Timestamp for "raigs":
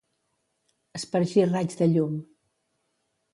1.51-1.77